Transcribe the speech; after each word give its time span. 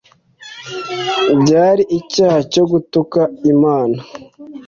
byari 1.41 1.83
icyaha 1.99 2.39
cyo 2.53 2.63
gutuka 2.71 3.19
Imana. 3.51 3.97